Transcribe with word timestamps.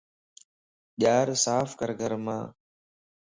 ڄار 1.01 1.27
صاف 1.43 1.69
ڪر 1.79 1.89
گھرمان 2.01 2.41